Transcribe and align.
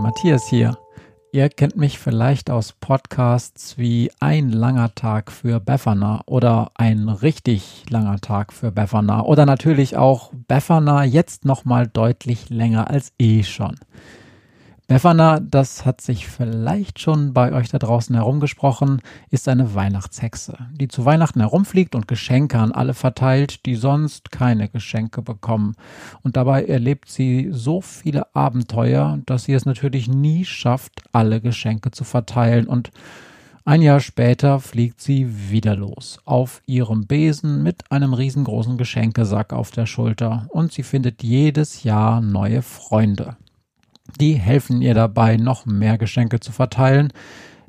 Hi, 0.00 0.02
Matthias 0.02 0.48
hier. 0.48 0.78
Ihr 1.30 1.50
kennt 1.50 1.76
mich 1.76 1.98
vielleicht 1.98 2.48
aus 2.48 2.72
Podcasts 2.72 3.76
wie 3.76 4.10
Ein 4.18 4.48
langer 4.48 4.94
Tag 4.94 5.30
für 5.30 5.60
Befana 5.60 6.22
oder 6.24 6.70
Ein 6.74 7.10
richtig 7.10 7.84
langer 7.90 8.18
Tag 8.18 8.54
für 8.54 8.72
Befana 8.72 9.22
oder 9.22 9.44
natürlich 9.44 9.98
auch 9.98 10.32
Befana 10.48 11.04
jetzt 11.04 11.44
nochmal 11.44 11.86
deutlich 11.86 12.48
länger 12.48 12.88
als 12.88 13.12
eh 13.18 13.42
schon. 13.42 13.76
Befana, 14.90 15.38
das 15.38 15.86
hat 15.86 16.00
sich 16.00 16.26
vielleicht 16.26 16.98
schon 16.98 17.32
bei 17.32 17.52
euch 17.52 17.68
da 17.68 17.78
draußen 17.78 18.12
herumgesprochen, 18.12 19.00
ist 19.30 19.46
eine 19.46 19.76
Weihnachtshexe, 19.76 20.58
die 20.72 20.88
zu 20.88 21.04
Weihnachten 21.04 21.38
herumfliegt 21.38 21.94
und 21.94 22.08
Geschenke 22.08 22.58
an 22.58 22.72
alle 22.72 22.92
verteilt, 22.92 23.66
die 23.66 23.76
sonst 23.76 24.32
keine 24.32 24.68
Geschenke 24.68 25.22
bekommen. 25.22 25.76
Und 26.24 26.36
dabei 26.36 26.64
erlebt 26.64 27.08
sie 27.08 27.50
so 27.52 27.80
viele 27.80 28.34
Abenteuer, 28.34 29.20
dass 29.26 29.44
sie 29.44 29.52
es 29.52 29.64
natürlich 29.64 30.08
nie 30.08 30.44
schafft, 30.44 31.02
alle 31.12 31.40
Geschenke 31.40 31.92
zu 31.92 32.02
verteilen 32.02 32.66
und 32.66 32.90
ein 33.64 33.82
Jahr 33.82 34.00
später 34.00 34.58
fliegt 34.58 35.00
sie 35.00 35.50
wieder 35.50 35.76
los, 35.76 36.18
auf 36.24 36.62
ihrem 36.66 37.06
Besen 37.06 37.62
mit 37.62 37.92
einem 37.92 38.12
riesengroßen 38.12 38.76
Geschenkesack 38.76 39.52
auf 39.52 39.70
der 39.70 39.86
Schulter 39.86 40.46
und 40.48 40.72
sie 40.72 40.82
findet 40.82 41.22
jedes 41.22 41.84
Jahr 41.84 42.20
neue 42.20 42.62
Freunde. 42.62 43.36
Die 44.18 44.34
helfen 44.34 44.82
ihr 44.82 44.94
dabei, 44.94 45.36
noch 45.36 45.66
mehr 45.66 45.98
Geschenke 45.98 46.40
zu 46.40 46.52
verteilen, 46.52 47.12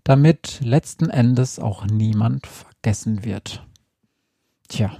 damit 0.03 0.59
letzten 0.63 1.09
Endes 1.09 1.59
auch 1.59 1.85
niemand 1.85 2.47
vergessen 2.47 3.23
wird. 3.23 3.65
Tja, 4.67 4.91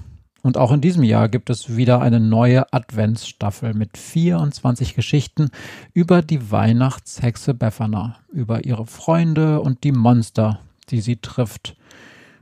und 0.44 0.58
auch 0.58 0.72
in 0.72 0.82
diesem 0.82 1.04
Jahr 1.04 1.30
gibt 1.30 1.50
es 1.50 1.76
wieder 1.76 2.02
eine 2.02 2.20
neue 2.20 2.72
Adventsstaffel 2.74 3.74
mit 3.74 3.98
24 3.98 4.96
Geschichten 4.96 5.50
über 5.94 6.22
die 6.22 6.52
Weihnachtshexe 6.52 7.54
Befana, 7.54 8.18
über 8.32 8.66
ihre 8.66 8.86
Freunde 8.86 9.62
und 9.62 9.84
die 9.84 9.92
Monster, 9.92 10.60
die 10.90 11.02
sie 11.02 11.18
trifft. 11.18 11.78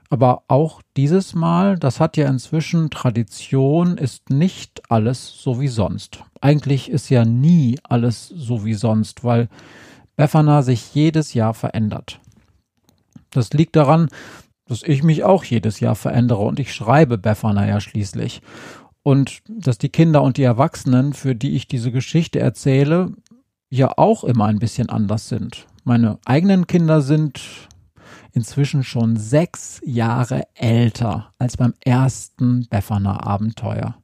Aber 0.10 0.44
auch 0.48 0.82
dieses 0.98 1.36
Mal, 1.36 1.78
das 1.78 2.00
hat 2.00 2.18
ja 2.18 2.28
inzwischen 2.28 2.90
Tradition, 2.90 3.98
ist 3.98 4.32
nicht 4.32 4.82
alles 4.90 5.36
so 5.38 5.62
wie 5.62 5.68
sonst. 5.68 6.24
Eigentlich 6.42 6.90
ist 6.90 7.10
ja 7.10 7.26
nie 7.26 7.78
alles 7.84 8.28
so 8.28 8.66
wie 8.66 8.74
sonst, 8.74 9.24
weil 9.24 9.50
Befana 10.16 10.64
sich 10.64 10.96
jedes 10.96 11.34
Jahr 11.34 11.54
verändert. 11.54 12.20
Das 13.30 13.54
liegt 13.54 13.76
daran, 13.76 14.10
dass 14.66 14.82
ich 14.84 15.04
mich 15.04 15.24
auch 15.24 15.44
jedes 15.44 15.80
Jahr 15.80 15.96
verändere 15.96 16.42
und 16.42 16.60
ich 16.60 16.74
schreibe 16.74 17.18
Befana 17.18 17.68
ja 17.68 17.80
schließlich. 17.80 18.42
Und 19.04 19.42
dass 19.48 19.78
die 19.78 19.90
Kinder 19.90 20.24
und 20.24 20.38
die 20.38 20.44
Erwachsenen, 20.44 21.14
für 21.14 21.36
die 21.36 21.56
ich 21.56 21.68
diese 21.68 21.92
Geschichte 21.92 22.40
erzähle, 22.40 23.14
ja 23.70 23.94
auch 23.98 24.24
immer 24.24 24.46
ein 24.46 24.60
bisschen 24.60 24.90
anders 24.90 25.30
sind. 25.30 25.68
Meine 25.84 26.18
eigenen 26.26 26.68
Kinder 26.68 27.02
sind 27.02 27.40
inzwischen 28.34 28.84
schon 28.84 29.18
sechs 29.18 29.82
Jahre 29.84 30.44
älter 30.56 31.34
als 31.40 31.58
beim 31.58 31.74
ersten 31.84 32.68
Befferner 32.70 33.26
Abenteuer. 33.26 33.96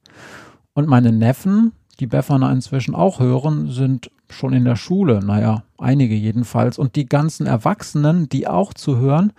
Und 0.74 0.88
meine 0.88 1.12
Neffen, 1.12 1.72
die 2.00 2.08
Befferner 2.08 2.52
inzwischen 2.52 2.96
auch 2.96 3.20
hören, 3.20 3.72
sind 3.72 4.12
schon 4.30 4.54
in 4.54 4.66
der 4.66 4.76
Schule, 4.76 5.24
naja, 5.24 5.64
einige 5.78 6.16
jedenfalls. 6.16 6.78
Und 6.78 6.96
die 6.96 7.06
ganzen 7.06 7.46
Erwachsenen, 7.46 8.28
die 8.30 8.48
auch 8.48 8.74
zu 8.74 8.98
hören, 8.98 9.34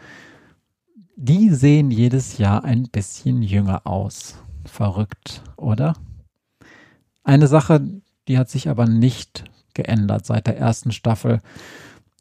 die 1.17 1.51
sehen 1.51 1.91
jedes 1.91 2.39
Jahr 2.39 2.65
ein 2.65 2.85
bisschen 2.85 3.43
jünger 3.43 3.87
aus. 3.87 4.37
Verrückt, 4.65 5.43
oder? 5.57 5.95
Eine 7.25 7.47
Sache, 7.47 7.81
die 8.29 8.39
hat 8.39 8.51
sich 8.51 8.69
aber 8.69 8.87
nicht 8.87 9.45
geändert 9.75 10.27
seit 10.27 10.47
der 10.47 10.59
ersten 10.59 10.93
Staffel. 10.93 11.41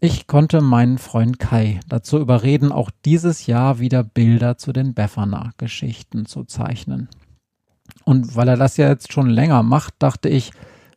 Ich 0.06 0.28
konnte 0.28 0.62
meinen 0.62 1.00
Freund 1.00 1.40
Kai 1.40 1.80
dazu 1.90 2.20
überreden, 2.20 2.72
auch 2.72 2.92
dieses 3.06 3.48
Jahr 3.48 3.80
wieder 3.80 4.04
Bilder 4.04 4.56
zu 4.56 4.72
den 4.72 4.94
Befana-Geschichten 4.94 6.28
zu 6.28 6.44
zeichnen. 6.44 7.10
Und 8.04 8.36
weil 8.36 8.50
er 8.50 8.56
das 8.56 8.78
ja 8.78 8.88
jetzt 8.88 9.12
schon 9.12 9.32
länger 9.32 9.64
macht, 9.64 9.96
dachte 9.98 10.30
ich, 10.30 10.52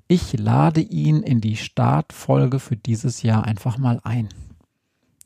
ich 0.09 0.39
lade 0.39 0.83
ihn 0.83 1.23
in 1.23 1.41
die 1.41 1.57
Startfolge 1.57 2.59
für 2.61 2.77
dieses 2.77 3.23
Jahr 3.23 3.45
einfach 3.45 3.79
mal 3.79 3.99
ein. 4.05 4.29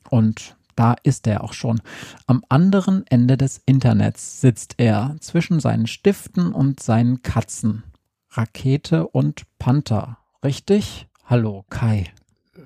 Und 0.09 0.55
da 0.77 0.95
ist 1.03 1.27
er 1.27 1.43
auch 1.43 1.53
schon. 1.53 1.81
Am 2.29 2.45
anderen 2.49 3.05
Ende 3.09 3.37
des 3.37 3.63
Internets 3.67 4.41
sitzt 4.41 4.75
er 4.77 5.17
zwischen 5.19 5.59
seinen 5.59 5.89
Stiften 5.89 6.53
und 6.53 6.79
seinen 6.79 7.23
Katzen. 7.23 7.83
Rakete 8.31 9.09
und 9.09 9.43
Panther. 9.59 10.19
Richtig? 10.45 11.09
Hallo, 11.25 11.65
Kai. 11.69 12.13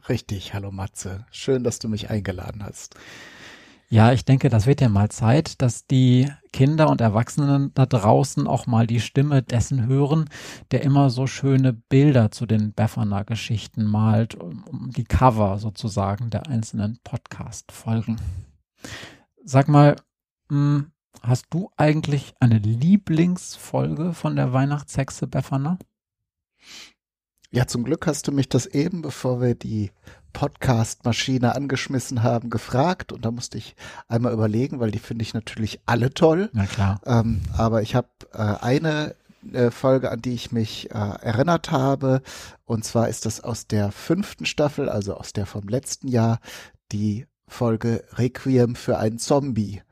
Richtig, 0.08 0.52
hallo 0.52 0.72
Matze. 0.72 1.26
Schön, 1.30 1.62
dass 1.62 1.78
du 1.78 1.88
mich 1.88 2.10
eingeladen 2.10 2.64
hast. 2.64 2.96
Ja, 3.88 4.12
ich 4.12 4.24
denke, 4.24 4.48
das 4.48 4.66
wird 4.66 4.80
ja 4.80 4.88
mal 4.88 5.10
Zeit, 5.10 5.62
dass 5.62 5.86
die 5.86 6.28
Kinder 6.52 6.90
und 6.90 7.00
Erwachsenen 7.00 7.72
da 7.74 7.86
draußen 7.86 8.48
auch 8.48 8.66
mal 8.66 8.88
die 8.88 8.98
Stimme 8.98 9.44
dessen 9.44 9.86
hören, 9.86 10.28
der 10.72 10.82
immer 10.82 11.08
so 11.08 11.28
schöne 11.28 11.72
Bilder 11.72 12.32
zu 12.32 12.46
den 12.46 12.72
Befana-Geschichten 12.72 13.84
malt, 13.84 14.34
um 14.34 14.90
die 14.90 15.04
Cover 15.04 15.58
sozusagen 15.58 16.30
der 16.30 16.48
einzelnen 16.48 16.98
Podcast-Folgen. 17.04 18.16
Sag 19.44 19.68
mal, 19.68 19.94
hm, 20.48 20.90
hast 21.22 21.46
du 21.50 21.70
eigentlich 21.76 22.34
eine 22.40 22.58
Lieblingsfolge 22.58 24.14
von 24.14 24.34
der 24.34 24.52
Weihnachtshexe 24.52 25.28
Befana? 25.28 25.78
Ja, 27.50 27.66
zum 27.66 27.84
Glück 27.84 28.06
hast 28.06 28.26
du 28.28 28.32
mich 28.32 28.48
das 28.48 28.66
eben, 28.66 29.02
bevor 29.02 29.40
wir 29.40 29.54
die 29.54 29.92
Podcast-Maschine 30.32 31.54
angeschmissen 31.54 32.22
haben, 32.22 32.50
gefragt. 32.50 33.12
Und 33.12 33.24
da 33.24 33.30
musste 33.30 33.58
ich 33.58 33.74
einmal 34.08 34.32
überlegen, 34.32 34.80
weil 34.80 34.90
die 34.90 34.98
finde 34.98 35.22
ich 35.22 35.32
natürlich 35.32 35.80
alle 35.86 36.12
toll. 36.12 36.50
Na 36.52 36.66
klar. 36.66 37.00
Ähm, 37.06 37.42
aber 37.56 37.82
ich 37.82 37.94
habe 37.94 38.08
äh, 38.32 38.38
eine 38.38 39.14
äh, 39.52 39.70
Folge, 39.70 40.10
an 40.10 40.20
die 40.20 40.34
ich 40.34 40.52
mich 40.52 40.90
äh, 40.90 40.94
erinnert 40.94 41.70
habe. 41.70 42.22
Und 42.64 42.84
zwar 42.84 43.08
ist 43.08 43.26
das 43.26 43.40
aus 43.40 43.66
der 43.66 43.92
fünften 43.92 44.44
Staffel, 44.44 44.88
also 44.88 45.14
aus 45.14 45.32
der 45.32 45.46
vom 45.46 45.68
letzten 45.68 46.08
Jahr, 46.08 46.40
die 46.92 47.26
Folge 47.48 48.04
Requiem 48.12 48.74
für 48.74 48.98
einen 48.98 49.18
Zombie. 49.18 49.82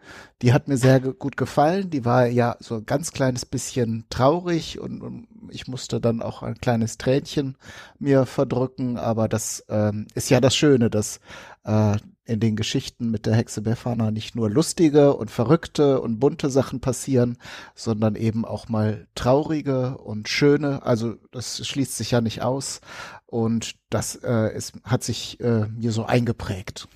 Die 0.43 0.53
hat 0.53 0.69
mir 0.69 0.77
sehr 0.77 1.01
gut 1.01 1.37
gefallen. 1.37 1.89
Die 1.91 2.05
war 2.05 2.27
ja 2.27 2.57
so 2.61 2.77
ein 2.77 2.87
ganz 2.87 3.13
kleines 3.13 3.47
bisschen 3.47 4.05
traurig 4.11 4.79
und, 4.79 5.01
und 5.03 5.29
ich 5.51 5.69
musste 5.69 6.01
dann 6.01 6.21
auch 6.21 6.43
ein 6.43 6.57
kleines 6.57 6.99
Tränchen 6.99 7.57
mir 7.99 8.27
verdrücken. 8.27 8.99
Aber 8.99 9.29
das 9.29 9.65
ähm, 9.69 10.07
ist 10.15 10.31
ja 10.31 10.41
das 10.41 10.57
Schöne, 10.57 10.91
dass 10.91 11.21
äh, 11.65 11.97
in 12.27 12.41
den 12.41 12.57
Geschichten 12.57 13.11
mit 13.11 13.27
der 13.27 13.35
Hexe 13.35 13.61
Befana 13.63 14.11
nicht 14.11 14.35
nur 14.35 14.51
lustige 14.51 15.15
und 15.15 15.31
verrückte 15.31 16.01
und 16.01 16.19
bunte 16.19 16.51
Sachen 16.51 16.81
passieren, 16.81 17.37
sondern 17.75 18.17
eben 18.17 18.45
auch 18.45 18.69
mal 18.69 19.07
traurige 19.15 19.99
und 19.99 20.29
schöne. 20.29 20.83
Also 20.85 21.17
das 21.31 21.67
schließt 21.67 21.97
sich 21.97 22.11
ja 22.11 22.21
nicht 22.21 22.43
aus. 22.43 22.81
Und 23.27 23.75
das 23.91 24.17
äh, 24.17 24.55
ist, 24.57 24.75
hat 24.85 25.05
sich 25.05 25.39
äh, 25.41 25.67
mir 25.67 25.93
so 25.93 26.05
eingeprägt. 26.05 26.89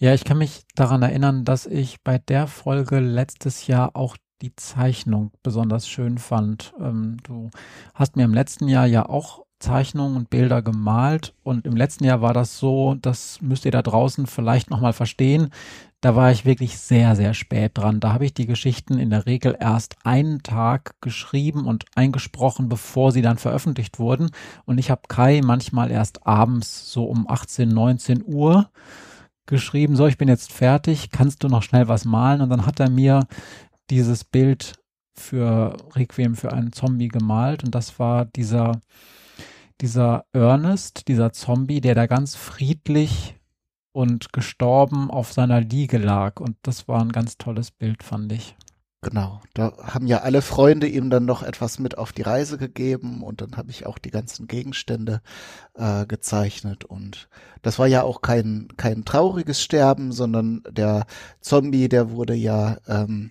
Ja, 0.00 0.14
ich 0.14 0.22
kann 0.22 0.38
mich 0.38 0.62
daran 0.76 1.02
erinnern, 1.02 1.44
dass 1.44 1.66
ich 1.66 2.04
bei 2.04 2.18
der 2.18 2.46
Folge 2.46 3.00
letztes 3.00 3.66
Jahr 3.66 3.96
auch 3.96 4.16
die 4.40 4.54
Zeichnung 4.54 5.32
besonders 5.42 5.88
schön 5.88 6.18
fand. 6.18 6.72
Ähm, 6.80 7.16
du 7.24 7.50
hast 7.94 8.14
mir 8.14 8.22
im 8.22 8.32
letzten 8.32 8.68
Jahr 8.68 8.86
ja 8.86 9.08
auch 9.08 9.44
Zeichnungen 9.58 10.16
und 10.16 10.30
Bilder 10.30 10.62
gemalt 10.62 11.34
und 11.42 11.66
im 11.66 11.74
letzten 11.74 12.04
Jahr 12.04 12.20
war 12.20 12.32
das 12.32 12.60
so, 12.60 12.94
das 12.94 13.40
müsst 13.42 13.64
ihr 13.64 13.72
da 13.72 13.82
draußen 13.82 14.28
vielleicht 14.28 14.70
nochmal 14.70 14.92
verstehen. 14.92 15.50
Da 16.00 16.14
war 16.14 16.30
ich 16.30 16.44
wirklich 16.44 16.78
sehr, 16.78 17.16
sehr 17.16 17.34
spät 17.34 17.72
dran. 17.74 17.98
Da 17.98 18.12
habe 18.12 18.24
ich 18.24 18.32
die 18.32 18.46
Geschichten 18.46 19.00
in 19.00 19.10
der 19.10 19.26
Regel 19.26 19.56
erst 19.58 19.96
einen 20.04 20.44
Tag 20.44 20.94
geschrieben 21.00 21.66
und 21.66 21.86
eingesprochen, 21.96 22.68
bevor 22.68 23.10
sie 23.10 23.22
dann 23.22 23.36
veröffentlicht 23.36 23.98
wurden. 23.98 24.30
Und 24.64 24.78
ich 24.78 24.92
habe 24.92 25.02
Kai 25.08 25.40
manchmal 25.42 25.90
erst 25.90 26.24
abends 26.24 26.92
so 26.92 27.06
um 27.06 27.28
18, 27.28 27.68
19 27.68 28.22
Uhr 28.24 28.70
geschrieben, 29.48 29.96
so, 29.96 30.06
ich 30.06 30.18
bin 30.18 30.28
jetzt 30.28 30.52
fertig, 30.52 31.10
kannst 31.10 31.42
du 31.42 31.48
noch 31.48 31.64
schnell 31.64 31.88
was 31.88 32.04
malen? 32.04 32.40
Und 32.40 32.50
dann 32.50 32.66
hat 32.66 32.78
er 32.78 32.88
mir 32.88 33.26
dieses 33.90 34.22
Bild 34.22 34.74
für 35.18 35.76
Requiem 35.94 36.36
für 36.36 36.52
einen 36.52 36.72
Zombie 36.72 37.08
gemalt 37.08 37.64
und 37.64 37.74
das 37.74 37.98
war 37.98 38.24
dieser, 38.24 38.80
dieser 39.80 40.24
Ernest, 40.32 41.08
dieser 41.08 41.32
Zombie, 41.32 41.80
der 41.80 41.94
da 41.94 42.06
ganz 42.06 42.34
friedlich 42.34 43.34
und 43.92 44.32
gestorben 44.32 45.10
auf 45.10 45.32
seiner 45.32 45.60
Liege 45.60 45.98
lag 45.98 46.40
und 46.40 46.56
das 46.62 46.88
war 46.88 47.00
ein 47.00 47.12
ganz 47.12 47.36
tolles 47.36 47.70
Bild, 47.70 48.02
fand 48.02 48.32
ich. 48.32 48.56
Genau, 49.00 49.40
da 49.54 49.74
haben 49.78 50.08
ja 50.08 50.22
alle 50.22 50.42
Freunde 50.42 50.88
ihm 50.88 51.08
dann 51.08 51.24
noch 51.24 51.44
etwas 51.44 51.78
mit 51.78 51.96
auf 51.96 52.10
die 52.12 52.22
Reise 52.22 52.58
gegeben 52.58 53.22
und 53.22 53.40
dann 53.40 53.56
habe 53.56 53.70
ich 53.70 53.86
auch 53.86 53.96
die 53.96 54.10
ganzen 54.10 54.48
Gegenstände 54.48 55.22
äh, 55.74 56.04
gezeichnet 56.04 56.84
und 56.84 57.28
das 57.62 57.78
war 57.78 57.86
ja 57.86 58.02
auch 58.02 58.22
kein 58.22 58.66
kein 58.76 59.04
trauriges 59.04 59.62
Sterben, 59.62 60.10
sondern 60.10 60.64
der 60.68 61.06
Zombie, 61.40 61.88
der 61.88 62.10
wurde 62.10 62.34
ja 62.34 62.78
ähm, 62.88 63.30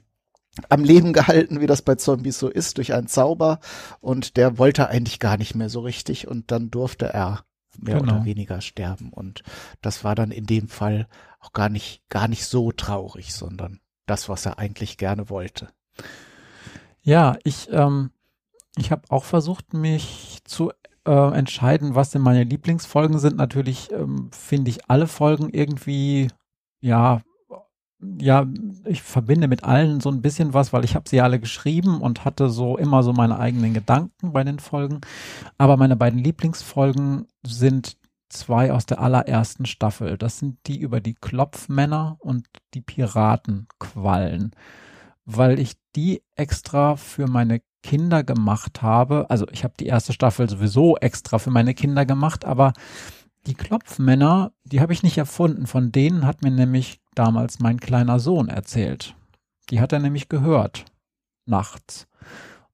am 0.69 0.85
Leben 0.85 1.11
gehalten, 1.11 1.59
wie 1.59 1.67
das 1.67 1.81
bei 1.81 1.95
Zombies 1.95 2.39
so 2.39 2.47
ist, 2.47 2.77
durch 2.77 2.93
einen 2.93 3.07
Zauber 3.07 3.59
und 3.99 4.37
der 4.37 4.57
wollte 4.57 4.87
eigentlich 4.87 5.19
gar 5.19 5.35
nicht 5.35 5.53
mehr 5.53 5.69
so 5.69 5.81
richtig 5.81 6.29
und 6.29 6.49
dann 6.49 6.71
durfte 6.71 7.07
er 7.07 7.43
mehr 7.77 7.99
genau. 7.99 8.15
oder 8.15 8.25
weniger 8.25 8.61
sterben. 8.61 9.11
Und 9.11 9.43
das 9.81 10.03
war 10.03 10.15
dann 10.15 10.31
in 10.31 10.45
dem 10.45 10.67
Fall 10.67 11.07
auch 11.39 11.53
gar 11.53 11.69
nicht, 11.69 12.01
gar 12.09 12.27
nicht 12.27 12.45
so 12.45 12.71
traurig, 12.71 13.33
sondern 13.33 13.81
das, 14.07 14.29
was 14.29 14.45
er 14.45 14.59
eigentlich 14.59 14.97
gerne 14.97 15.29
wollte. 15.29 15.69
Ja, 17.01 17.37
ich, 17.43 17.69
ähm, 17.71 18.11
ich 18.77 18.91
habe 18.91 19.03
auch 19.09 19.23
versucht, 19.23 19.73
mich 19.73 20.39
zu 20.43 20.71
äh, 21.05 21.37
entscheiden, 21.37 21.95
was 21.95 22.09
denn 22.09 22.21
meine 22.21 22.43
Lieblingsfolgen 22.43 23.19
sind. 23.19 23.37
Natürlich 23.37 23.91
ähm, 23.91 24.29
finde 24.31 24.69
ich 24.71 24.89
alle 24.89 25.07
Folgen 25.07 25.49
irgendwie, 25.49 26.27
ja, 26.81 27.21
ja, 28.19 28.45
ich 28.85 29.01
verbinde 29.01 29.47
mit 29.47 29.63
allen 29.63 30.01
so 30.01 30.09
ein 30.09 30.21
bisschen 30.21 30.53
was, 30.53 30.71
weil 30.71 30.85
ich 30.85 30.93
habe 30.95 31.09
sie 31.09 31.21
alle 31.21 31.39
geschrieben 31.39 32.01
und 32.01 32.25
hatte 32.25 32.49
so 32.49 32.77
immer 32.77 33.01
so 33.01 33.11
meine 33.11 33.39
eigenen 33.39 33.73
Gedanken 33.73 34.33
bei 34.33 34.43
den 34.43 34.59
Folgen. 34.59 35.01
Aber 35.57 35.77
meine 35.77 35.95
beiden 35.95 36.23
Lieblingsfolgen 36.23 37.25
sind 37.43 37.97
zwei 38.29 38.71
aus 38.71 38.85
der 38.85 38.99
allerersten 38.99 39.65
Staffel. 39.65 40.17
Das 40.17 40.39
sind 40.39 40.57
die 40.67 40.79
über 40.79 41.01
die 41.01 41.15
Klopfmänner 41.15 42.17
und 42.19 42.47
die 42.73 42.81
Piratenquallen, 42.81 44.51
weil 45.25 45.59
ich 45.59 45.73
die 45.95 46.23
extra 46.35 46.95
für 46.95 47.27
meine 47.27 47.61
Kinder 47.83 48.23
gemacht 48.23 48.81
habe. 48.81 49.29
Also 49.29 49.47
ich 49.51 49.63
habe 49.63 49.73
die 49.79 49.85
erste 49.85 50.13
Staffel 50.13 50.49
sowieso 50.49 50.97
extra 50.97 51.39
für 51.39 51.51
meine 51.51 51.73
Kinder 51.73 52.05
gemacht, 52.05 52.45
aber 52.45 52.73
die 53.45 53.53
Klopfmänner, 53.53 54.51
die 54.65 54.81
habe 54.81 54.93
ich 54.93 55.03
nicht 55.03 55.17
erfunden. 55.17 55.67
Von 55.67 55.91
denen 55.91 56.25
hat 56.25 56.41
mir 56.41 56.51
nämlich 56.51 56.99
damals 57.15 57.59
mein 57.59 57.79
kleiner 57.79 58.19
Sohn 58.19 58.49
erzählt. 58.49 59.15
Die 59.69 59.79
hat 59.79 59.93
er 59.93 59.99
nämlich 59.99 60.27
gehört. 60.27 60.85
Nachts. 61.45 62.07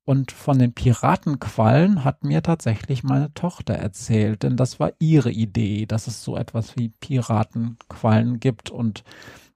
Und 0.06 0.34
von 0.34 0.60
den 0.60 0.74
Piratenquallen 0.74 2.04
hat 2.04 2.26
mir 2.26 2.44
tatsächlich 2.44 3.04
meine 3.04 3.34
Tochter 3.34 3.76
erzählt, 3.76 4.44
denn 4.44 4.58
das 4.58 4.80
war 4.80 4.92
ihre 5.00 5.32
Idee, 5.32 5.86
dass 5.86 6.08
es 6.08 6.24
so 6.24 6.36
etwas 6.36 6.76
wie 6.76 6.90
Piratenquallen 6.90 8.42
gibt. 8.42 8.70
Und 8.70 9.06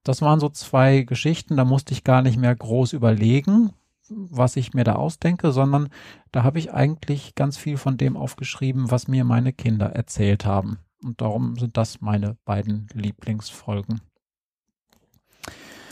das 0.03 0.21
waren 0.21 0.39
so 0.39 0.47
zwei 0.47 1.01
Geschichten, 1.01 1.57
da 1.57 1.65
musste 1.65 1.93
ich 1.93 2.05
gar 2.05 2.21
nicht 2.21 2.37
mehr 2.37 2.55
groß 2.55 2.93
überlegen, 2.93 3.71
was 4.09 4.55
ich 4.55 4.73
mir 4.73 4.85
da 4.85 4.93
ausdenke, 4.93 5.51
sondern 5.51 5.89
da 6.31 6.43
habe 6.43 6.59
ich 6.59 6.73
eigentlich 6.73 7.35
ganz 7.35 7.57
viel 7.57 7.75
von 7.75 7.97
dem 7.97 8.15
aufgeschrieben, 8.15 8.89
was 8.89 9.09
mir 9.09 9.25
meine 9.25 9.51
Kinder 9.51 9.87
erzählt 9.87 10.45
haben. 10.45 10.79
Und 11.03 11.19
darum 11.19 11.57
sind 11.57 11.75
das 11.75 11.99
meine 11.99 12.37
beiden 12.45 12.87
Lieblingsfolgen. 12.93 13.99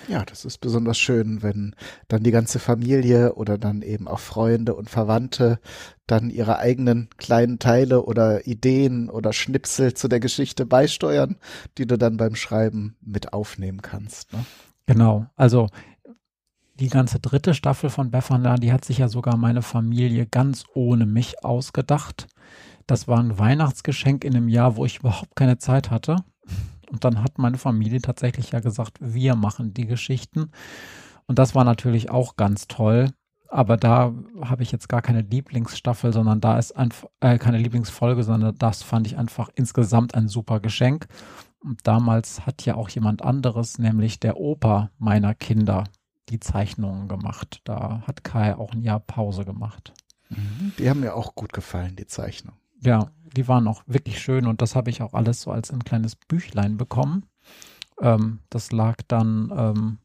Ja, 0.07 0.23
das 0.25 0.45
ist 0.45 0.59
besonders 0.59 0.97
schön, 0.97 1.41
wenn 1.41 1.75
dann 2.07 2.23
die 2.23 2.31
ganze 2.31 2.59
Familie 2.59 3.35
oder 3.35 3.57
dann 3.57 3.81
eben 3.81 4.07
auch 4.07 4.19
Freunde 4.19 4.75
und 4.75 4.89
Verwandte 4.89 5.59
dann 6.07 6.29
ihre 6.29 6.59
eigenen 6.59 7.09
kleinen 7.17 7.59
Teile 7.59 8.03
oder 8.03 8.45
Ideen 8.45 9.09
oder 9.09 9.33
Schnipsel 9.33 9.93
zu 9.93 10.07
der 10.07 10.19
Geschichte 10.19 10.65
beisteuern, 10.65 11.37
die 11.77 11.87
du 11.87 11.97
dann 11.97 12.17
beim 12.17 12.35
Schreiben 12.35 12.95
mit 13.01 13.33
aufnehmen 13.33 13.81
kannst. 13.81 14.33
Ne? 14.33 14.45
Genau, 14.85 15.25
also 15.35 15.67
die 16.79 16.89
ganze 16.89 17.19
dritte 17.19 17.53
Staffel 17.53 17.89
von 17.89 18.11
Befana, 18.11 18.55
die 18.55 18.71
hat 18.71 18.85
sich 18.85 18.97
ja 18.97 19.07
sogar 19.07 19.37
meine 19.37 19.61
Familie 19.61 20.25
ganz 20.25 20.65
ohne 20.73 21.05
mich 21.05 21.43
ausgedacht. 21.43 22.27
Das 22.85 23.07
war 23.07 23.19
ein 23.19 23.39
Weihnachtsgeschenk 23.39 24.23
in 24.23 24.35
einem 24.35 24.49
Jahr, 24.49 24.75
wo 24.75 24.85
ich 24.85 24.99
überhaupt 24.99 25.35
keine 25.35 25.57
Zeit 25.57 25.89
hatte. 25.89 26.17
Und 26.89 27.03
dann 27.03 27.23
hat 27.23 27.37
meine 27.37 27.57
Familie 27.57 28.01
tatsächlich 28.01 28.51
ja 28.51 28.59
gesagt, 28.59 28.97
wir 28.99 29.35
machen 29.35 29.73
die 29.73 29.87
Geschichten. 29.87 30.51
Und 31.27 31.39
das 31.39 31.55
war 31.55 31.63
natürlich 31.63 32.09
auch 32.09 32.35
ganz 32.35 32.67
toll. 32.67 33.11
Aber 33.47 33.77
da 33.77 34.13
habe 34.41 34.63
ich 34.63 34.71
jetzt 34.71 34.89
gar 34.89 35.01
keine 35.01 35.21
Lieblingsstaffel, 35.21 36.11
sondern 36.11 36.41
da 36.41 36.57
ist 36.57 36.75
einfach 36.75 37.07
äh, 37.19 37.37
keine 37.37 37.57
Lieblingsfolge, 37.57 38.23
sondern 38.23 38.57
das 38.57 38.83
fand 38.83 39.07
ich 39.07 39.17
einfach 39.17 39.49
insgesamt 39.55 40.15
ein 40.15 40.27
super 40.27 40.59
Geschenk. 40.59 41.07
Und 41.63 41.79
damals 41.87 42.45
hat 42.45 42.65
ja 42.65 42.75
auch 42.75 42.89
jemand 42.89 43.23
anderes, 43.23 43.79
nämlich 43.79 44.19
der 44.19 44.37
Opa 44.37 44.91
meiner 44.97 45.33
Kinder, 45.33 45.85
die 46.29 46.39
Zeichnungen 46.39 47.07
gemacht. 47.07 47.61
Da 47.63 48.03
hat 48.05 48.23
Kai 48.23 48.55
auch 48.55 48.73
ein 48.73 48.81
Jahr 48.81 48.99
Pause 48.99 49.45
gemacht. 49.45 49.93
Mhm. 50.29 50.73
Die 50.77 50.89
haben 50.89 50.99
mir 50.99 51.15
auch 51.15 51.35
gut 51.35 51.53
gefallen, 51.53 51.95
die 51.95 52.07
Zeichnungen. 52.07 52.59
Ja, 52.81 53.09
die 53.35 53.47
waren 53.47 53.67
auch 53.67 53.83
wirklich 53.87 54.19
schön 54.19 54.47
und 54.47 54.61
das 54.61 54.75
habe 54.75 54.89
ich 54.89 55.01
auch 55.01 55.13
alles 55.13 55.41
so 55.41 55.51
als 55.51 55.71
ein 55.71 55.83
kleines 55.83 56.15
Büchlein 56.15 56.77
bekommen. 56.77 57.25
Ähm, 58.01 58.39
das 58.49 58.71
lag 58.71 58.97
dann, 59.07 59.51
ähm, 59.55 59.97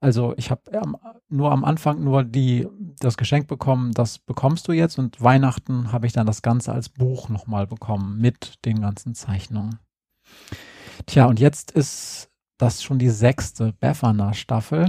also 0.00 0.34
ich 0.36 0.50
habe 0.50 0.62
ähm, 0.72 0.96
nur 1.28 1.52
am 1.52 1.64
Anfang 1.64 2.02
nur 2.02 2.24
die, 2.24 2.66
das 2.98 3.16
Geschenk 3.16 3.46
bekommen, 3.46 3.92
das 3.92 4.18
bekommst 4.18 4.66
du 4.68 4.72
jetzt 4.72 4.98
und 4.98 5.22
Weihnachten 5.22 5.92
habe 5.92 6.06
ich 6.06 6.12
dann 6.12 6.26
das 6.26 6.42
Ganze 6.42 6.72
als 6.72 6.88
Buch 6.88 7.28
nochmal 7.28 7.66
bekommen 7.66 8.18
mit 8.18 8.64
den 8.64 8.80
ganzen 8.80 9.14
Zeichnungen. 9.14 9.78
Tja, 11.06 11.26
und 11.26 11.40
jetzt 11.40 11.70
ist 11.70 12.30
das 12.58 12.82
schon 12.82 12.98
die 12.98 13.10
sechste 13.10 13.72
Befana-Staffel. 13.80 14.88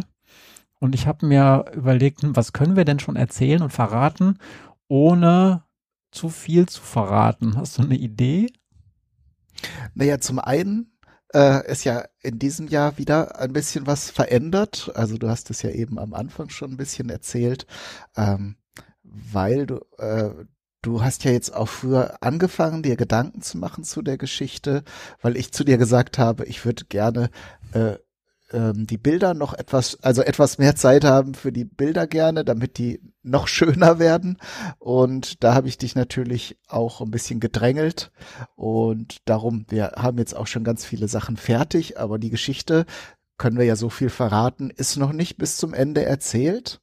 Und 0.80 0.96
ich 0.96 1.08
habe 1.08 1.26
mir 1.26 1.66
überlegt, 1.74 2.24
hm, 2.24 2.36
was 2.36 2.54
können 2.54 2.76
wir 2.76 2.86
denn 2.86 3.00
schon 3.00 3.16
erzählen 3.16 3.62
und 3.62 3.72
verraten, 3.72 4.38
ohne 4.88 5.64
zu 6.12 6.30
viel 6.30 6.68
zu 6.68 6.82
verraten. 6.82 7.56
Hast 7.58 7.78
du 7.78 7.84
eine 7.84 7.96
Idee? 7.96 8.52
Naja, 9.94 10.20
zum 10.20 10.40
einen 10.40 10.92
äh, 11.34 11.70
ist 11.72 11.84
ja 11.84 12.06
in 12.22 12.40
diesem 12.40 12.68
Jahr 12.68 12.98
wieder 12.98 13.40
ein 13.40 13.54
bisschen 13.54 13.88
was 13.88 14.10
verändert. 14.10 14.92
Also 14.96 15.18
du 15.18 15.30
hast 15.30 15.50
es 15.50 15.62
ja 15.62 15.70
eben 15.70 16.00
am 16.00 16.14
Anfang 16.14 16.50
schon 16.50 16.72
ein 16.72 16.78
bisschen 16.78 17.10
erzählt, 17.10 17.66
ähm, 18.16 18.58
weil 19.04 19.66
du, 19.66 19.80
äh, 19.98 20.32
du 20.82 21.04
hast 21.04 21.24
ja 21.24 21.32
jetzt 21.32 21.54
auch 21.54 21.68
früher 21.68 22.18
angefangen, 22.22 22.84
dir 22.84 22.96
Gedanken 22.96 23.42
zu 23.42 23.58
machen 23.58 23.84
zu 23.84 24.02
der 24.02 24.18
Geschichte, 24.18 24.84
weil 25.22 25.38
ich 25.38 25.52
zu 25.54 25.64
dir 25.64 25.78
gesagt 25.78 26.18
habe, 26.18 26.46
ich 26.46 26.66
würde 26.66 26.86
gerne 26.86 27.30
äh, 27.74 27.96
ähm, 28.54 28.88
die 28.88 28.98
Bilder 28.98 29.34
noch 29.34 29.54
etwas, 29.54 30.02
also 30.02 30.22
etwas 30.22 30.58
mehr 30.58 30.76
Zeit 30.76 31.04
haben 31.04 31.34
für 31.34 31.52
die 31.52 31.66
Bilder 31.66 32.08
gerne, 32.08 32.46
damit 32.46 32.78
die 32.78 33.02
noch 33.24 33.48
schöner 33.50 34.00
werden. 34.00 34.38
Und 34.80 35.44
da 35.44 35.54
habe 35.54 35.68
ich 35.68 35.78
dich 35.78 35.96
natürlich 35.96 36.58
auch 36.68 37.02
ein 37.02 37.12
bisschen 37.12 37.40
gedrängelt. 37.40 38.12
Und 38.56 39.18
darum, 39.26 39.66
wir 39.70 39.94
haben 39.96 40.18
jetzt 40.18 40.36
auch 40.36 40.48
schon 40.48 40.64
ganz 40.64 40.86
viele 40.86 41.08
Sachen 41.08 41.38
fertig, 41.38 42.00
aber 42.00 42.20
die 42.20 42.30
Geschichte, 42.30 42.86
können 43.38 43.58
wir 43.58 43.66
ja 43.66 43.76
so 43.76 43.90
viel 43.90 44.10
verraten, 44.10 44.70
ist 44.70 44.98
noch 44.98 45.14
nicht 45.14 45.38
bis 45.38 45.58
zum 45.58 45.74
Ende 45.74 46.06
erzählt. 46.06 46.80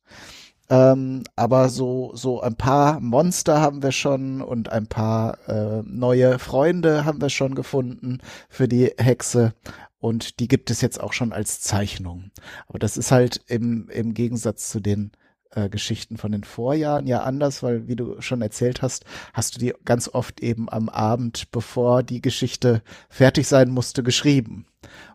Ähm, 0.70 1.22
aber 1.37 1.68
so, 1.68 2.10
so 2.14 2.40
ein 2.40 2.56
paar 2.56 2.98
Monster 3.00 3.60
haben 3.60 3.82
wir 3.82 3.92
schon 3.92 4.42
und 4.42 4.68
ein 4.70 4.87
paar 4.87 5.38
äh, 5.48 5.82
neue 5.87 6.38
Freunde 6.38 7.04
haben 7.04 7.22
wir 7.22 7.30
schon 7.30 7.54
gefunden 7.54 8.18
für 8.50 8.68
die 8.68 8.92
Hexe 8.98 9.54
und 9.99 10.40
die 10.40 10.49
gibt 10.49 10.71
es 10.71 10.81
jetzt 10.81 11.00
auch 11.00 11.12
schon 11.12 11.33
als 11.33 11.61
Zeichnung. 11.61 12.31
Aber 12.67 12.78
das 12.78 12.97
ist 12.97 13.11
halt 13.11 13.40
im, 13.47 13.88
im 13.88 14.14
Gegensatz 14.14 14.71
zu 14.71 14.81
den 14.81 15.12
äh, 15.50 15.69
Geschichten 15.69 16.17
von 16.17 16.33
den 16.33 16.45
Vorjahren 16.45 17.07
ja 17.07 17.23
anders, 17.23 17.62
weil 17.62 17.88
wie 17.88 17.97
du 17.97 18.21
schon 18.21 18.43
erzählt 18.43 18.83
hast, 18.83 19.05
hast 19.33 19.55
du 19.55 19.59
die 19.59 19.75
ganz 19.85 20.09
oft 20.09 20.40
eben 20.40 20.69
am 20.69 20.88
Abend, 20.88 21.50
bevor 21.50 22.02
die 22.02 22.21
Geschichte 22.21 22.83
fertig 23.09 23.49
sein 23.49 23.71
musste, 23.71 24.02
geschrieben. 24.02 24.67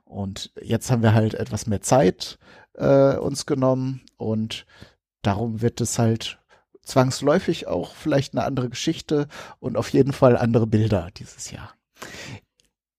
Und 0.04 0.52
jetzt 0.62 0.92
haben 0.92 1.04
wir 1.04 1.14
halt 1.14 1.34
etwas 1.34 1.66
mehr 1.68 1.82
Zeit 1.82 2.38
äh, 2.76 3.16
uns 3.16 3.46
genommen 3.46 4.02
und 4.18 4.66
darum 5.22 5.62
wird 5.62 5.82
es 5.82 5.98
halt 5.98 6.40
zwangsläufig 6.84 7.68
auch 7.68 7.96
vielleicht 7.96 8.34
eine 8.34 8.44
andere 8.44 8.70
Geschichte 8.70 9.28
und 9.60 9.78
auf 9.78 9.90
jeden 9.90 10.14
Fall 10.14 10.38
andere 10.38 10.68
Bilder 10.68 11.10
dieses 11.18 11.52
Jahr. 11.52 11.74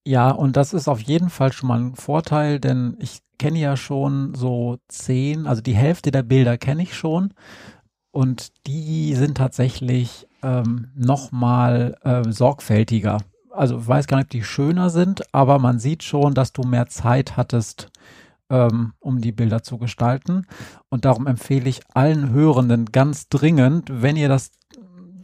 Ja, 0.06 0.30
und 0.30 0.56
das 0.56 0.75
ist 0.75 0.87
auf 0.88 1.00
jeden 1.00 1.30
Fall 1.30 1.52
schon 1.52 1.68
mal 1.68 1.80
ein 1.80 1.94
Vorteil, 1.94 2.61
denn 2.61 2.96
ich 3.00 3.20
kenne 3.38 3.58
ja 3.58 3.76
schon 3.76 4.34
so 4.34 4.76
zehn, 4.88 5.46
also 5.46 5.62
die 5.62 5.75
Hälfte 5.75 6.11
der 6.11 6.23
Bilder 6.23 6.58
kenne 6.58 6.82
ich 6.82 6.94
schon 6.94 7.32
und 8.11 8.52
die 8.66 9.14
sind 9.14 9.38
tatsächlich 9.38 10.28
ähm, 10.42 10.88
noch 10.94 11.32
mal 11.32 11.96
äh, 12.02 12.30
sorgfältiger. 12.30 13.18
Also 13.50 13.78
ich 13.78 13.88
weiß 13.88 14.06
gar 14.06 14.18
nicht, 14.18 14.26
ob 14.26 14.30
die 14.30 14.44
schöner 14.44 14.90
sind, 14.90 15.23
aber 15.34 15.58
man 15.58 15.78
sieht 15.78 16.02
schon, 16.02 16.34
dass 16.34 16.52
du 16.52 16.62
mehr 16.62 16.87
Zeit 16.87 17.37
hattest, 17.37 17.90
ähm, 18.50 18.92
um 19.00 19.20
die 19.20 19.32
Bilder 19.32 19.62
zu 19.62 19.78
gestalten. 19.78 20.46
Und 20.90 21.06
darum 21.06 21.26
empfehle 21.26 21.68
ich 21.68 21.80
allen 21.94 22.30
Hörenden 22.30 22.87
ganz 22.87 23.28
dringend, 23.28 23.88
wenn 23.90 24.16
ihr 24.16 24.28
das 24.28 24.50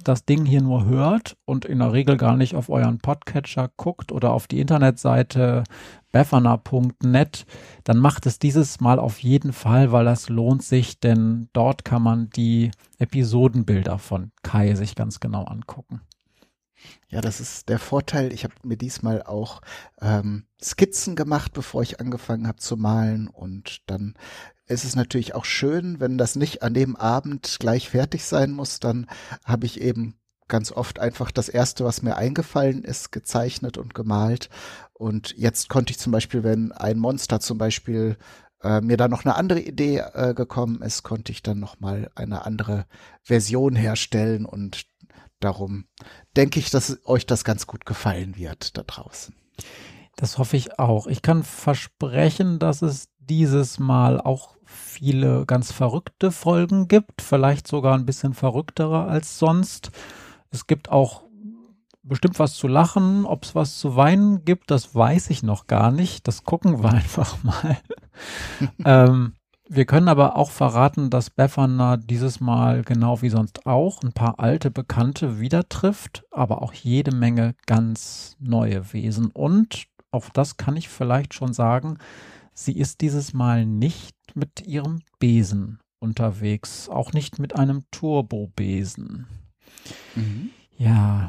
das 0.05 0.25
Ding 0.25 0.45
hier 0.45 0.63
nur 0.63 0.85
hört 0.85 1.37
und 1.45 1.65
in 1.65 1.79
der 1.79 1.93
Regel 1.93 2.17
gar 2.17 2.37
nicht 2.37 2.55
auf 2.55 2.69
euren 2.69 2.99
Podcatcher 2.99 3.71
guckt 3.77 4.13
oder 4.13 4.33
auf 4.33 4.47
die 4.47 4.61
Internetseite 4.61 5.65
befana.net, 6.13 7.47
dann 7.85 7.99
macht 7.99 8.27
es 8.27 8.39
dieses 8.39 8.81
Mal 8.81 8.99
auf 8.99 9.19
jeden 9.21 9.53
Fall, 9.53 9.93
weil 9.93 10.05
das 10.05 10.29
lohnt 10.29 10.63
sich, 10.63 11.01
denn 11.01 11.49
dort 11.53 11.85
kann 11.85 12.03
man 12.03 12.31
die 12.31 12.71
Episodenbilder 12.99 13.99
von 13.99 14.33
Kai 14.43 14.75
sich 14.75 14.95
ganz 14.95 15.21
genau 15.21 15.45
angucken. 15.45 16.01
Ja, 17.09 17.21
das 17.21 17.41
ist 17.41 17.69
der 17.69 17.79
Vorteil. 17.79 18.33
Ich 18.33 18.45
habe 18.45 18.55
mir 18.63 18.77
diesmal 18.77 19.23
auch 19.23 19.61
ähm, 20.01 20.47
Skizzen 20.63 21.17
gemacht, 21.17 21.53
bevor 21.53 21.83
ich 21.83 22.01
angefangen 22.01 22.47
habe 22.47 22.59
zu 22.59 22.77
malen. 22.77 23.29
Und 23.29 23.83
dann 23.91 24.15
ist 24.71 24.85
es 24.85 24.97
natürlich 24.97 25.35
auch 25.35 25.45
schön, 25.45 26.01
wenn 26.01 26.17
das 26.17 26.37
nicht 26.37 26.63
an 26.63 26.75
dem 26.75 26.97
Abend 26.97 27.57
gleich 27.59 27.91
fertig 27.91 28.25
sein 28.25 28.53
muss. 28.53 28.81
Dann 28.81 29.07
habe 29.45 29.67
ich 29.67 29.81
eben 29.81 30.15
ganz 30.49 30.73
oft 30.73 30.99
einfach 30.99 31.31
das 31.31 31.49
erste, 31.49 31.85
was 31.85 32.03
mir 32.03 32.17
eingefallen 32.17 32.85
ist, 32.85 33.13
gezeichnet 33.13 33.79
und 33.79 33.95
gemalt. 33.95 34.51
Und 34.93 35.35
jetzt 35.37 35.69
konnte 35.69 35.93
ich 35.93 35.99
zum 35.99 36.13
Beispiel, 36.13 36.43
wenn 36.45 36.73
ein 36.73 36.99
Monster 36.99 37.41
zum 37.41 37.59
Beispiel 37.59 38.17
äh, 38.63 38.81
mir 38.81 38.97
da 38.97 39.09
noch 39.09 39.25
eine 39.25 39.37
andere 39.37 39.61
Idee 39.61 39.99
äh, 39.99 40.35
gekommen 40.35 40.83
ist, 40.83 41.03
konnte 41.03 41.33
ich 41.33 41.43
dann 41.43 41.59
noch 41.59 41.81
mal 41.81 42.11
eine 42.15 42.45
andere 42.45 42.87
Version 43.23 43.75
herstellen 43.77 44.45
und 44.45 44.87
darum 45.39 45.87
denke 46.37 46.61
ich, 46.61 46.71
dass 46.71 46.99
euch 47.07 47.27
das 47.27 47.45
ganz 47.45 47.67
gut 47.67 47.87
gefallen 47.87 48.37
wird 48.37 48.77
da 48.77 48.83
draußen. 48.83 49.35
Das 50.17 50.37
hoffe 50.37 50.57
ich 50.57 50.79
auch. 50.79 51.07
Ich 51.07 51.23
kann 51.23 51.43
versprechen, 51.43 52.59
dass 52.59 52.83
es 52.83 53.09
dieses 53.19 53.79
Mal 53.79 54.21
auch 54.21 54.57
viele 54.71 55.45
ganz 55.47 55.73
verrückte 55.73 56.31
Folgen 56.31 56.89
gibt, 56.89 57.23
vielleicht 57.23 57.67
sogar 57.67 57.95
ein 57.95 58.07
bisschen 58.07 58.35
verrücktere 58.35 59.05
als 59.05 59.39
sonst. 59.39 59.91
Es 60.51 60.67
gibt 60.67 60.91
auch 60.91 61.23
bestimmt 62.03 62.39
was 62.39 62.55
zu 62.55 62.69
lachen. 62.69 63.25
Ob 63.25 63.45
es 63.45 63.55
was 63.55 63.79
zu 63.79 63.97
weinen 63.97 64.45
gibt, 64.45 64.71
das 64.71 64.95
weiß 64.95 65.31
ich 65.31 65.43
noch 65.43 65.67
gar 65.67 65.91
nicht. 65.91 66.27
Das 66.29 66.45
gucken 66.45 66.83
wir 66.83 66.91
einfach 66.93 67.43
mal. 67.43 67.79
ähm, 68.85 69.35
wir 69.69 69.85
können 69.85 70.09
aber 70.09 70.37
auch 70.37 70.51
verraten, 70.51 71.11
dass 71.11 71.31
Befana 71.31 71.97
dieses 71.97 72.41
Mal 72.41 72.83
genau 72.83 73.23
wie 73.23 73.31
sonst 73.31 73.67
auch 73.67 74.03
ein 74.03 74.13
paar 74.13 74.41
alte 74.41 74.71
Bekannte 74.71 75.39
wieder 75.39 75.69
trifft, 75.69 76.25
aber 76.33 76.61
auch 76.61 76.73
jede 76.73 77.15
Menge 77.15 77.55
ganz 77.67 78.37
neue 78.41 78.93
Wesen. 78.93 79.31
Und 79.31 79.85
auch 80.11 80.29
das 80.31 80.57
kann 80.57 80.77
ich 80.77 80.89
vielleicht 80.89 81.35
schon 81.35 81.53
sagen, 81.53 81.99
sie 82.65 82.77
ist 82.77 83.01
dieses 83.01 83.33
Mal 83.33 83.67
nicht 83.67 84.15
mit 84.35 84.67
ihrem 84.67 85.01
Besen 85.19 85.81
unterwegs, 85.99 86.89
auch 86.89 87.13
nicht 87.13 87.39
mit 87.39 87.57
einem 87.57 87.85
Turbobesen. 87.91 89.27
Mhm. 90.15 90.51
Ja, 90.77 91.29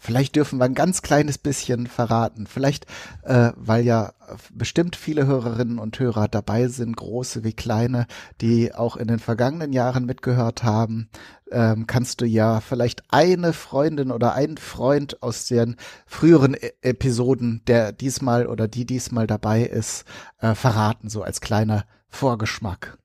Vielleicht 0.00 0.36
dürfen 0.36 0.58
wir 0.58 0.64
ein 0.64 0.74
ganz 0.74 1.02
kleines 1.02 1.38
bisschen 1.38 1.86
verraten. 1.86 2.46
Vielleicht, 2.46 2.86
äh, 3.22 3.52
weil 3.56 3.84
ja 3.84 4.12
bestimmt 4.52 4.96
viele 4.96 5.26
Hörerinnen 5.26 5.78
und 5.78 5.98
Hörer 5.98 6.28
dabei 6.28 6.68
sind, 6.68 6.96
große 6.96 7.44
wie 7.44 7.52
kleine, 7.52 8.06
die 8.40 8.74
auch 8.74 8.96
in 8.96 9.08
den 9.08 9.18
vergangenen 9.18 9.72
Jahren 9.72 10.06
mitgehört 10.06 10.62
haben, 10.64 11.08
ähm, 11.50 11.86
kannst 11.86 12.20
du 12.20 12.26
ja 12.26 12.60
vielleicht 12.60 13.02
eine 13.08 13.52
Freundin 13.52 14.10
oder 14.10 14.34
einen 14.34 14.56
Freund 14.56 15.22
aus 15.22 15.46
den 15.46 15.76
früheren 16.06 16.54
e 16.54 16.72
Episoden, 16.82 17.62
der 17.66 17.92
diesmal 17.92 18.46
oder 18.46 18.68
die 18.68 18.86
diesmal 18.86 19.26
dabei 19.26 19.62
ist, 19.62 20.04
äh, 20.40 20.54
verraten, 20.54 21.08
so 21.08 21.22
als 21.22 21.40
kleiner 21.40 21.84
Vorgeschmack. 22.08 22.98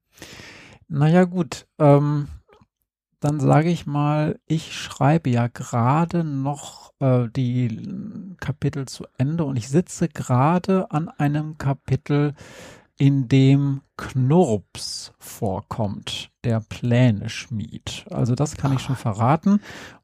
Naja 0.88 1.25
gut, 1.25 1.68
ähm, 1.77 2.27
dann 3.20 3.40
sage 3.40 3.70
ich 3.70 3.86
mal, 3.86 4.40
ich 4.46 4.78
schreibe 4.78 5.30
ja 5.30 5.48
gerade 5.48 6.24
noch 6.24 6.94
äh, 7.00 7.28
die 7.36 8.36
Kapitel 8.40 8.88
zu 8.88 9.06
Ende 9.18 9.44
und 9.44 9.58
ich 9.58 9.70
sitze 9.70 10.08
gerade 10.08 10.92
an 10.92 11.10
einem 11.10 11.58
Kapitel, 11.58 12.34
in 13.00 13.30
dem 13.30 13.82
Knurps 13.98 15.14
vorkommt, 15.18 16.32
der 16.44 16.60
Pläne 16.60 17.30
schmied. 17.30 18.06
Also 18.12 18.36
das 18.36 18.58
kann 18.58 18.74
ich 18.74 18.82
schon 18.82 18.98
verraten. 18.98 19.62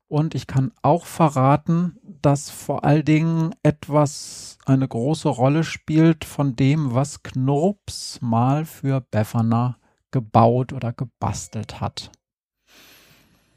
Und 0.07 0.33
ich 0.33 0.47
kann 0.47 0.71
auch 0.81 1.05
verraten, 1.05 1.97
dass 2.21 2.49
vor 2.49 2.85
allen 2.85 3.03
Dingen 3.03 3.53
etwas 3.63 4.57
eine 4.65 4.87
große 4.87 5.27
Rolle 5.27 5.63
spielt 5.63 6.23
von 6.23 6.55
dem, 6.55 6.93
was 6.93 7.21
Knurps 7.21 8.21
mal 8.21 8.65
für 8.65 9.01
Befana 9.01 9.77
gebaut 10.11 10.71
oder 10.71 10.93
gebastelt 10.93 11.81
hat. 11.81 12.11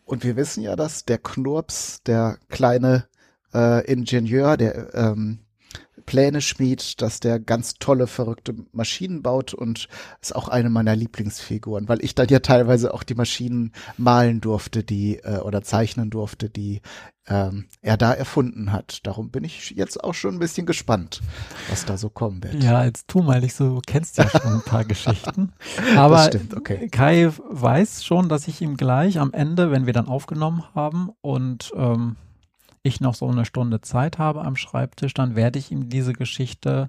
Und 0.08 0.24
wir 0.24 0.36
wissen 0.36 0.62
ja, 0.62 0.74
dass 0.74 1.04
der 1.04 1.18
Knurps, 1.18 2.02
der 2.02 2.38
kleine 2.48 3.04
äh, 3.52 3.84
Ingenieur, 3.84 4.56
der 4.56 4.94
ähm, 4.94 5.40
Pläne 6.08 6.40
schmiedet, 6.40 7.02
dass 7.02 7.20
der 7.20 7.38
ganz 7.38 7.74
tolle, 7.74 8.06
verrückte 8.06 8.54
Maschinen 8.72 9.22
baut 9.22 9.52
und 9.52 9.88
ist 10.22 10.34
auch 10.34 10.48
eine 10.48 10.70
meiner 10.70 10.96
Lieblingsfiguren, 10.96 11.86
weil 11.86 12.02
ich 12.02 12.14
dann 12.14 12.28
ja 12.28 12.38
teilweise 12.38 12.94
auch 12.94 13.02
die 13.02 13.14
Maschinen 13.14 13.72
malen 13.98 14.40
durfte, 14.40 14.82
die 14.82 15.18
äh, 15.18 15.40
oder 15.40 15.62
zeichnen 15.62 16.08
durfte, 16.08 16.48
die 16.48 16.80
ähm, 17.26 17.66
er 17.82 17.98
da 17.98 18.14
erfunden 18.14 18.72
hat. 18.72 19.06
Darum 19.06 19.30
bin 19.30 19.44
ich 19.44 19.70
jetzt 19.70 20.02
auch 20.02 20.14
schon 20.14 20.36
ein 20.36 20.38
bisschen 20.38 20.64
gespannt, 20.64 21.20
was 21.68 21.84
da 21.84 21.98
so 21.98 22.08
kommen 22.08 22.42
wird. 22.42 22.62
Ja, 22.62 22.86
jetzt 22.86 23.06
tu 23.08 23.20
mal 23.22 23.40
nicht 23.42 23.54
so, 23.54 23.74
du 23.74 23.80
kennst 23.86 24.16
ja 24.16 24.30
schon 24.30 24.50
ein 24.50 24.62
paar 24.62 24.84
Geschichten. 24.86 25.52
Aber 25.94 26.24
stimmt, 26.24 26.56
okay. 26.56 26.88
Kai 26.88 27.30
weiß 27.50 28.02
schon, 28.02 28.30
dass 28.30 28.48
ich 28.48 28.62
ihm 28.62 28.78
gleich 28.78 29.18
am 29.18 29.34
Ende, 29.34 29.70
wenn 29.70 29.84
wir 29.84 29.92
dann 29.92 30.08
aufgenommen 30.08 30.64
haben 30.74 31.10
und 31.20 31.70
ähm, 31.76 32.16
ich 32.88 33.00
noch 33.00 33.14
so 33.14 33.28
eine 33.28 33.44
Stunde 33.44 33.80
Zeit 33.80 34.18
habe 34.18 34.44
am 34.44 34.56
Schreibtisch, 34.56 35.14
dann 35.14 35.36
werde 35.36 35.58
ich 35.58 35.70
ihm 35.70 35.88
diese 35.88 36.12
Geschichte 36.12 36.88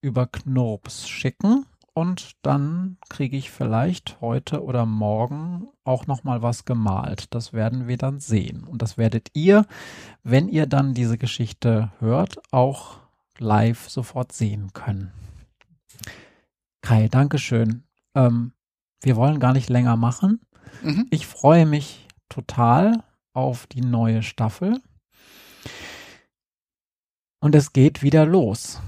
über 0.00 0.26
Knurps 0.26 1.08
schicken 1.08 1.66
und 1.94 2.36
dann 2.42 2.96
kriege 3.08 3.36
ich 3.36 3.50
vielleicht 3.50 4.20
heute 4.20 4.62
oder 4.62 4.86
morgen 4.86 5.66
auch 5.82 6.06
noch 6.06 6.22
mal 6.22 6.42
was 6.42 6.64
gemalt. 6.64 7.34
Das 7.34 7.52
werden 7.52 7.88
wir 7.88 7.96
dann 7.96 8.20
sehen 8.20 8.64
und 8.64 8.82
das 8.82 8.96
werdet 8.96 9.30
ihr, 9.34 9.66
wenn 10.22 10.48
ihr 10.48 10.66
dann 10.66 10.94
diese 10.94 11.18
Geschichte 11.18 11.90
hört, 11.98 12.38
auch 12.52 12.98
live 13.38 13.88
sofort 13.88 14.32
sehen 14.32 14.72
können. 14.72 15.12
Kai, 16.82 17.08
Dankeschön. 17.08 17.82
Ähm, 18.14 18.52
wir 19.00 19.16
wollen 19.16 19.40
gar 19.40 19.52
nicht 19.52 19.68
länger 19.68 19.96
machen. 19.96 20.40
Mhm. 20.82 21.06
Ich 21.10 21.26
freue 21.26 21.66
mich 21.66 22.06
total 22.28 23.02
auf 23.32 23.66
die 23.66 23.80
neue 23.80 24.22
Staffel. 24.22 24.80
Und 27.40 27.54
es 27.54 27.72
geht 27.72 28.02
wieder 28.02 28.26
los. 28.26 28.80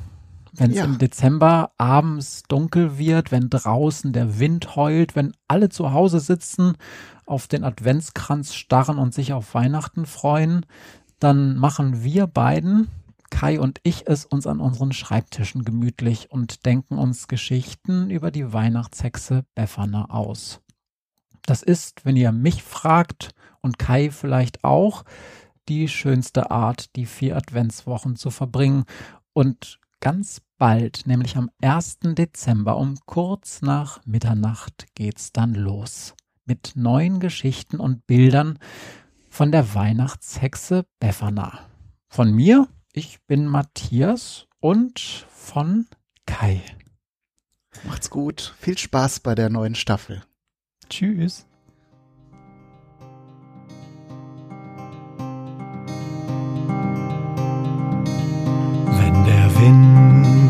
Wenn 0.53 0.71
es 0.71 0.79
ja. 0.79 0.85
im 0.85 0.99
Dezember 0.99 1.71
abends 1.79 2.43
dunkel 2.49 2.99
wird, 2.99 3.31
wenn 3.31 3.51
draußen 3.51 4.13
der 4.13 4.41
Wind 4.41 4.75
heult, 4.75 5.15
wenn 5.15 5.33
alle 5.47 5.69
zu 5.69 5.93
Hause 5.93 6.19
sitzen, 6.19 6.77
auf 7.25 7.47
den 7.47 7.63
Adventskranz 7.63 8.55
starren 8.55 8.99
und 8.99 9.15
sich 9.15 9.33
auf 9.33 9.55
Weihnachten 9.55 10.07
freuen, 10.07 10.67
dann 11.21 11.57
machen 11.57 12.03
wir 12.03 12.27
beiden, 12.27 12.89
Kai 13.31 13.61
und 13.61 13.79
ich, 13.85 14.09
es 14.09 14.25
uns 14.25 14.47
an 14.47 14.59
unseren 14.59 14.93
Schreibtischen 14.93 15.65
gemütlich 15.65 16.33
und 16.33 16.67
denken 16.67 16.99
uns 16.99 17.29
Geschichten 17.29 18.11
über 18.11 18.33
die 18.33 18.53
Weihnachtshexe 18.53 19.45
Befana 19.55 20.11
aus. 20.11 20.61
Das 21.47 21.63
ist, 21.63 22.05
wenn 22.05 22.17
ihr 22.17 22.33
mich 22.33 22.63
fragt 22.63 23.31
und 23.61 23.79
Kai 23.79 24.11
vielleicht 24.11 24.65
auch, 24.65 25.05
die 25.71 25.89
schönste 25.89 26.51
Art, 26.51 26.97
die 26.97 27.07
vier 27.07 27.37
Adventswochen 27.37 28.17
zu 28.17 28.31
verbringen. 28.31 28.85
Und 29.33 29.79
ganz 30.01 30.43
bald, 30.59 31.07
nämlich 31.07 31.37
am 31.37 31.51
1. 31.63 32.01
Dezember 32.03 32.77
um 32.77 32.99
kurz 33.07 33.63
nach 33.63 34.05
Mitternacht 34.05 34.89
geht's 34.95 35.33
dann 35.33 35.55
los. 35.55 36.15
Mit 36.45 36.73
neuen 36.75 37.21
Geschichten 37.21 37.79
und 37.79 38.07
Bildern 38.07 38.59
von 39.31 39.53
der 39.53 39.75
Weihnachtshexe 39.75 40.85
Befana. 40.99 41.61
Von 42.09 42.33
mir, 42.33 42.67
ich 42.93 43.25
bin 43.27 43.47
Matthias 43.47 44.49
und 44.59 44.99
von 45.31 45.87
Kai. 46.27 46.61
Macht's 47.85 48.11
gut. 48.11 48.57
Viel 48.59 48.77
Spaß 48.77 49.21
bei 49.21 49.37
der 49.37 49.49
neuen 49.49 49.77
Staffel. 49.77 50.25
Tschüss. 50.89 51.47